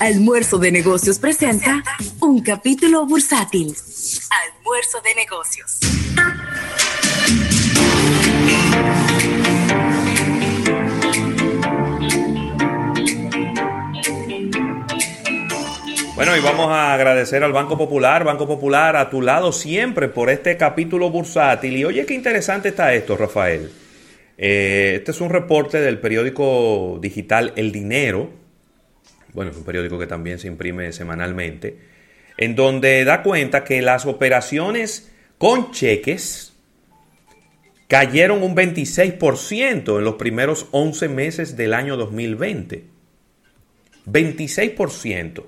[0.00, 1.80] Almuerzo de Negocios presenta
[2.20, 3.72] un capítulo bursátil.
[4.56, 5.78] Almuerzo de Negocios.
[16.16, 20.28] Bueno, y vamos a agradecer al Banco Popular, Banco Popular a tu lado siempre por
[20.28, 21.76] este capítulo bursátil.
[21.76, 23.70] Y oye, qué interesante está esto, Rafael.
[24.38, 28.43] Eh, este es un reporte del periódico digital El Dinero,
[29.34, 31.76] bueno, es un periódico que también se imprime semanalmente,
[32.38, 36.54] en donde da cuenta que las operaciones con cheques
[37.88, 42.84] cayeron un 26% en los primeros 11 meses del año 2020.
[44.06, 45.44] 26%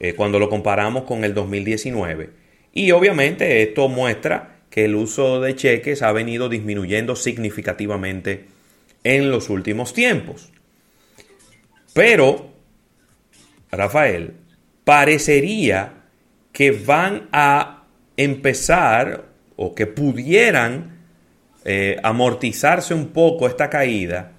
[0.00, 2.30] eh, cuando lo comparamos con el 2019.
[2.72, 8.46] Y obviamente esto muestra que el uso de cheques ha venido disminuyendo significativamente
[9.04, 10.50] en los últimos tiempos.
[11.92, 12.49] Pero
[13.70, 14.34] Rafael,
[14.84, 15.92] parecería
[16.52, 17.84] que van a
[18.16, 19.24] empezar
[19.56, 20.98] o que pudieran
[21.64, 24.32] eh, amortizarse un poco esta caída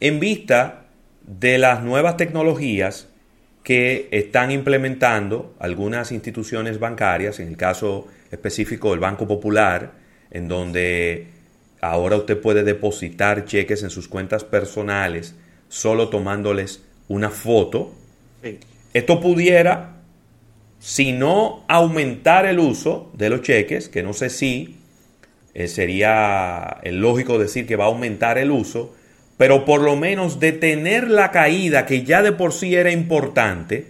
[0.00, 0.86] en vista
[1.26, 3.08] de las nuevas tecnologías
[3.62, 9.92] que están implementando algunas instituciones bancarias, en el caso específico del Banco Popular,
[10.30, 11.28] en donde
[11.80, 15.34] ahora usted puede depositar cheques en sus cuentas personales
[15.68, 17.92] solo tomándoles una foto
[18.94, 19.96] esto pudiera,
[20.78, 24.76] si no aumentar el uso de los cheques, que no sé si
[25.54, 28.94] eh, sería lógico decir que va a aumentar el uso,
[29.36, 33.86] pero por lo menos detener la caída que ya de por sí era importante,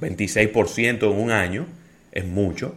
[0.00, 1.66] 26% en un año,
[2.12, 2.74] es mucho,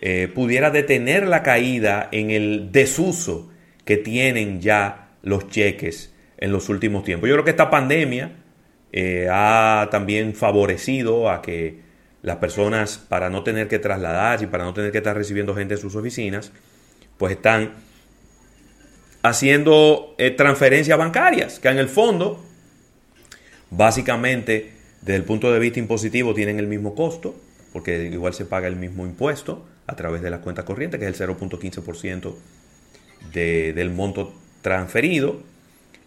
[0.00, 3.50] eh, pudiera detener la caída en el desuso
[3.84, 7.28] que tienen ya los cheques en los últimos tiempos.
[7.28, 8.43] Yo creo que esta pandemia
[8.96, 11.80] eh, ha también favorecido a que
[12.22, 15.74] las personas, para no tener que trasladarse y para no tener que estar recibiendo gente
[15.74, 16.52] en sus oficinas,
[17.18, 17.72] pues están
[19.24, 22.40] haciendo eh, transferencias bancarias, que en el fondo,
[23.70, 27.34] básicamente, desde el punto de vista impositivo, tienen el mismo costo,
[27.72, 31.20] porque igual se paga el mismo impuesto a través de la cuenta corriente, que es
[31.20, 32.32] el 0.15%
[33.32, 34.32] de, del monto
[34.62, 35.42] transferido.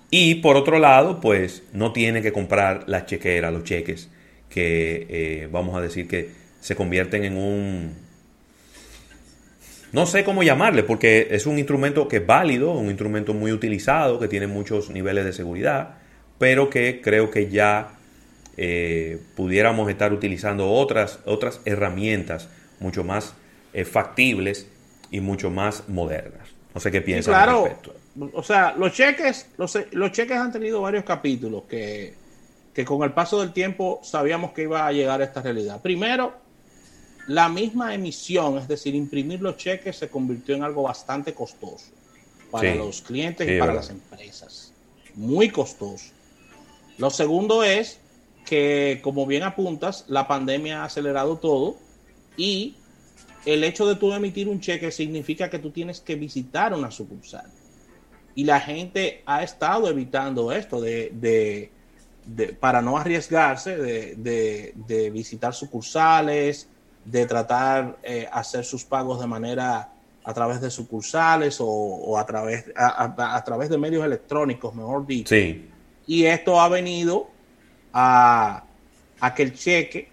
[0.10, 4.10] Y por otro lado, pues no tiene que comprar las chequeras, los cheques,
[4.50, 6.32] que eh, vamos a decir que
[6.62, 8.08] se convierten en un...
[9.92, 14.20] No sé cómo llamarle, porque es un instrumento que es válido, un instrumento muy utilizado,
[14.20, 15.96] que tiene muchos niveles de seguridad,
[16.38, 17.96] pero que creo que ya
[18.58, 23.34] eh, pudiéramos estar utilizando otras, otras herramientas mucho más
[23.74, 24.68] eh, factibles
[25.10, 26.50] y mucho más modernas.
[26.74, 30.82] No sé qué piensan al respecto o sea, los cheques, los, los, cheques han tenido
[30.82, 32.14] varios capítulos que,
[32.74, 35.82] que con el paso del tiempo sabíamos que iba a llegar a esta realidad.
[35.82, 36.34] Primero,
[37.28, 41.86] la misma emisión, es decir, imprimir los cheques se convirtió en algo bastante costoso
[42.50, 44.74] para los clientes y para las empresas.
[45.16, 46.06] Muy costoso.
[46.98, 48.00] Lo segundo es
[48.46, 51.78] que, como bien apuntas, la pandemia ha acelerado todo
[52.38, 52.76] y
[53.46, 57.52] el hecho de tú emitir un cheque significa que tú tienes que visitar una sucursal.
[58.38, 61.72] Y la gente ha estado evitando esto de,
[62.60, 66.70] para no arriesgarse de, visitar sucursales,
[67.04, 69.90] de tratar eh, hacer sus pagos de manera
[70.24, 75.34] a través de sucursales o, a, través, a, través de medios electrónicos, mejor dicho.
[75.34, 75.68] Sí.
[76.06, 77.32] Y esto ha venido
[77.92, 78.66] a,
[79.20, 80.10] a que el cheque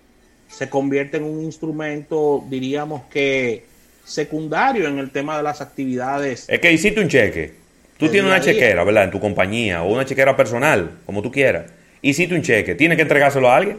[0.49, 3.67] se convierta en un instrumento, diríamos que
[4.03, 6.47] secundario en el tema de las actividades.
[6.49, 7.64] Es que hiciste un cheque
[8.05, 9.05] Tú tienes una chequera, ¿verdad?
[9.05, 11.71] En tu compañía o una chequera personal, como tú quieras.
[12.03, 13.79] Hiciste un cheque, tienes que entregárselo a alguien.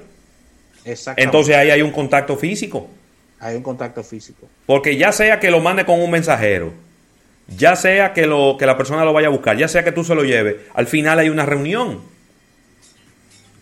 [0.84, 1.24] Exactamente.
[1.24, 2.90] Entonces ahí hay un contacto físico.
[3.40, 4.47] Hay un contacto físico.
[4.66, 6.74] Porque ya sea que lo mande con un mensajero,
[7.47, 10.03] ya sea que, lo, que la persona lo vaya a buscar, ya sea que tú
[10.03, 12.02] se lo lleves, al final hay una reunión.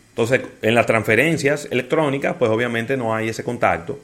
[0.10, 4.00] Entonces, en las transferencias electrónicas, pues obviamente no hay ese contacto.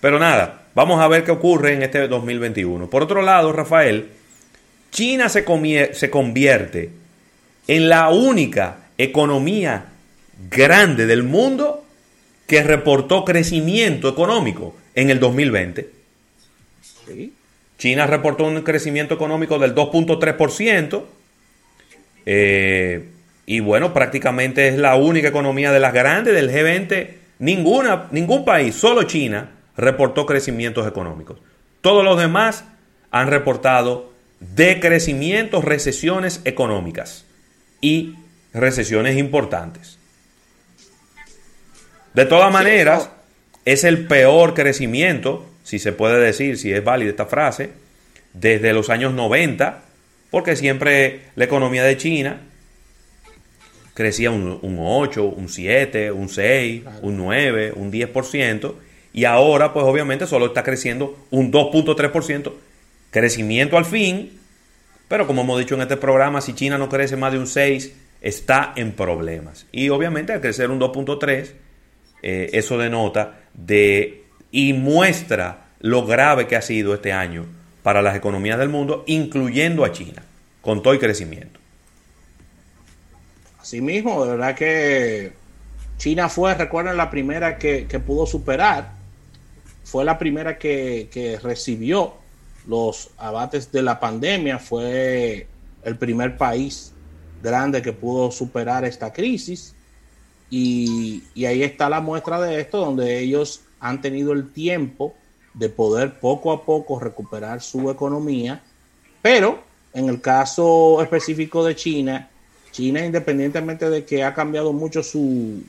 [0.00, 2.88] Pero nada, vamos a ver qué ocurre en este 2021.
[2.88, 4.10] Por otro lado, Rafael,
[4.90, 5.44] China se,
[5.94, 6.90] se convierte
[7.66, 9.86] en la única economía
[10.50, 11.84] grande del mundo
[12.46, 15.90] que reportó crecimiento económico en el 2020.
[17.78, 21.02] China reportó un crecimiento económico del 2.3%.
[22.26, 23.08] Eh,
[23.46, 27.08] y bueno, prácticamente es la única economía de las grandes del G20.
[27.38, 31.38] Ninguna, ningún país, solo China, reportó crecimientos económicos.
[31.80, 32.64] Todos los demás
[33.10, 37.24] han reportado de crecimiento, recesiones económicas
[37.80, 38.16] y
[38.52, 39.98] recesiones importantes.
[42.14, 43.10] De todas maneras,
[43.64, 47.70] es el peor crecimiento, si se puede decir, si es válida esta frase,
[48.32, 49.82] desde los años 90,
[50.30, 52.40] porque siempre la economía de China
[53.94, 58.74] crecía un, 8, un 7, un 6, un 9, un 10%,
[59.12, 62.52] y ahora pues obviamente solo está creciendo un 2.3%,
[63.10, 64.38] crecimiento al fin,
[65.08, 67.92] pero como hemos dicho en este programa, si China no crece más de un 6,
[68.20, 69.66] está en problemas.
[69.72, 71.52] Y obviamente al crecer un 2.3,
[72.22, 77.46] eh, eso denota de y muestra lo grave que ha sido este año
[77.82, 80.22] para las economías del mundo, incluyendo a China,
[80.60, 81.58] con todo el crecimiento.
[83.58, 85.32] Asimismo, de verdad que
[85.98, 88.92] China fue, recuerden, la primera que, pudo superar,
[89.84, 92.19] fue la primera que, que recibió
[92.66, 95.46] los abates de la pandemia, fue
[95.82, 96.92] el primer país
[97.42, 99.74] grande que pudo superar esta crisis.
[100.50, 105.14] Y, y, ahí está la muestra de esto, donde ellos han tenido el tiempo
[105.54, 108.62] de poder poco a poco recuperar su economía,
[109.22, 112.28] pero en el caso específico de China,
[112.70, 115.62] China independientemente de que ha cambiado mucho su,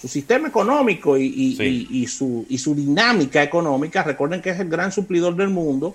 [0.00, 1.56] su sistema económico y,
[1.90, 5.94] y, su, y su dinámica económica, recuerden que es el gran suplidor del mundo,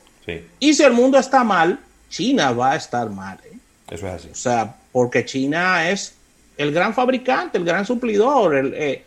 [0.60, 1.80] y si el mundo está mal,
[2.10, 3.40] China va a estar mal.
[3.46, 3.58] ¿eh?
[3.90, 4.30] Eso es así.
[4.32, 6.16] O sea, porque China es
[6.58, 9.04] el gran fabricante, el gran suplidor, el, eh,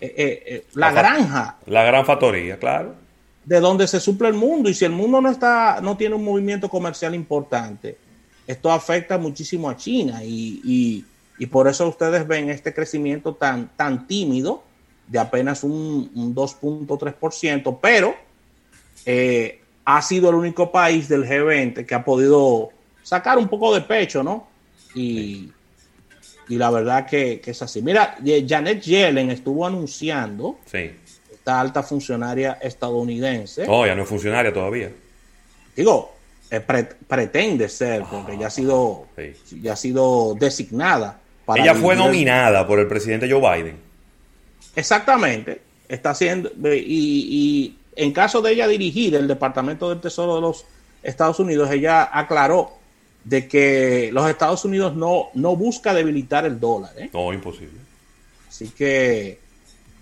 [0.00, 1.56] eh, la, granja.
[1.66, 3.02] La gran factoría, claro
[3.44, 4.68] de donde se suple el mundo.
[4.68, 7.96] Y si el mundo no está, no tiene un movimiento comercial importante,
[8.46, 10.20] esto afecta muchísimo a China.
[10.24, 11.04] Y,
[11.50, 14.62] por eso ustedes ven este crecimiento tan, tan tímido
[15.08, 18.14] de apenas un, 2.3%, pero
[19.04, 22.70] eh, ha sido el único país del G20 que ha podido
[23.02, 24.48] sacar un poco de pecho, ¿no?
[24.94, 25.50] Y,
[26.48, 27.82] y la verdad que, que, es así.
[27.82, 30.90] Mira, Janet Yellen estuvo anunciando sí
[31.42, 33.64] esta alta funcionaria estadounidense.
[33.66, 34.92] Oh, ya no es funcionaria todavía.
[35.74, 36.14] Digo,
[36.48, 39.08] eh, pretende ser, porque ya ha sido,
[39.60, 41.18] ya ha sido designada.
[41.44, 43.76] Para Ella fue nominada por el presidente Joe Biden.
[44.76, 45.62] Exactamente.
[45.88, 50.64] Está haciendo, y, en caso de ella dirigir el Departamento del Tesoro de los
[51.02, 52.72] Estados Unidos, ella aclaró
[53.24, 56.92] de que los Estados Unidos no, no busca debilitar el dólar.
[56.96, 57.10] ¿eh?
[57.12, 57.78] No, imposible.
[58.48, 59.38] Así que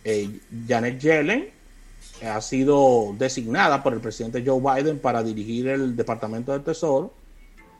[0.04, 0.31] eh,
[0.66, 1.50] Janet Yellen
[2.26, 7.12] ha sido designada por el presidente Joe Biden para dirigir el Departamento del Tesoro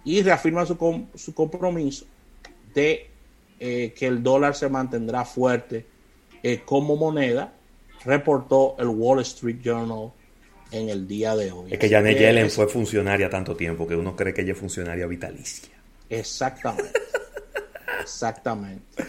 [0.05, 2.07] y reafirma su, su compromiso
[2.75, 3.11] de
[3.59, 5.87] eh, que el dólar se mantendrá fuerte
[6.43, 7.53] eh, como moneda,
[8.05, 10.11] reportó el Wall Street Journal
[10.73, 11.73] en el día de hoy.
[11.73, 15.07] Es que Janet Yellen fue funcionaria tanto tiempo que uno cree que ella es funcionaria
[15.07, 15.75] vitalicia.
[16.09, 16.93] Exactamente.
[18.03, 19.05] Exactamente.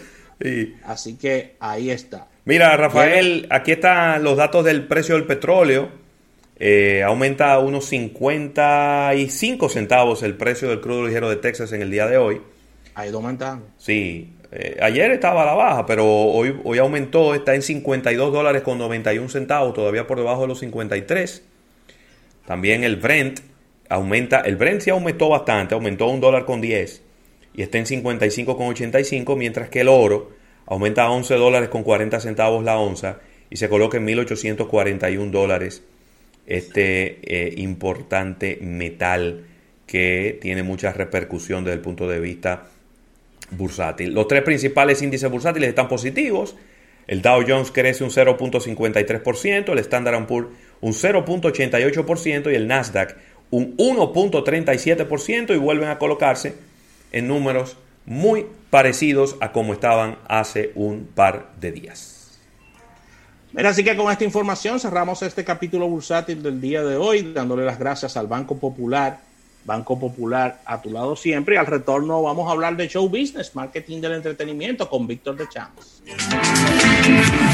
[0.84, 2.26] Así que ahí está.
[2.44, 5.88] Mira, Rafael, aquí están los datos del precio del petróleo.
[6.58, 11.90] Eh, aumenta a unos 55 centavos el precio del crudo ligero de Texas en el
[11.90, 12.40] día de hoy.
[12.94, 13.66] Ha ido aumentando.
[13.78, 18.60] Sí, eh, ayer estaba a la baja, pero hoy, hoy aumentó, está en 52 dólares
[18.60, 21.42] con 91 centavos, todavía por debajo de los 53.
[22.46, 23.40] También el Brent
[23.88, 27.02] aumenta, el Brent sí aumentó bastante, aumentó un dólar con 10
[27.54, 30.32] y está en 55 con 85, mientras que el oro
[30.66, 35.82] aumenta a 11 dólares con 40 centavos la onza y se coloca en 1.841 dólares
[36.46, 39.44] este eh, importante metal
[39.86, 42.66] que tiene mucha repercusión desde el punto de vista
[43.56, 44.12] bursátil.
[44.12, 46.56] Los tres principales índices bursátiles están positivos.
[47.06, 50.48] El Dow Jones crece un 0.53%, el Standard Poor's
[50.80, 53.16] un 0.88% y el Nasdaq
[53.50, 56.54] un 1.37% y vuelven a colocarse
[57.12, 62.40] en números muy parecidos a como estaban hace un par de días.
[63.52, 67.66] Mira, así que con esta información cerramos este capítulo bursátil del día de hoy, dándole
[67.66, 69.20] las gracias al Banco Popular,
[69.64, 71.54] Banco Popular a tu lado siempre.
[71.54, 75.48] Y al retorno vamos a hablar de show business, marketing del entretenimiento con Víctor de
[75.48, 76.02] Champs.